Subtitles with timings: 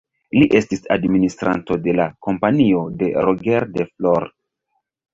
[0.35, 4.31] Li estis administranto de la Kompanio de Roger de Flor.